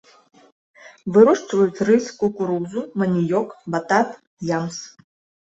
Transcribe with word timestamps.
Вырошчваюць 1.17 1.83
рыс, 1.89 2.05
кукурузу, 2.21 2.79
маніёк, 3.03 3.49
батат, 3.77 4.09
ямс. 4.57 4.77